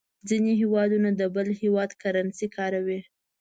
ځینې 0.29 0.51
هېوادونه 0.61 1.09
د 1.19 1.21
بل 1.35 1.47
هېواد 1.61 1.91
کرنسي 2.01 2.47
کاروي. 2.55 2.99